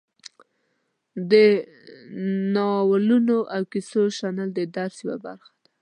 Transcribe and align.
د 1.31 1.33
نالونو 2.55 3.37
او 3.55 3.61
کیسو 3.71 4.01
شنل 4.17 4.49
د 4.55 4.59
درس 4.75 4.95
یوه 5.05 5.17
برخه 5.25 5.49
ده. 5.63 5.65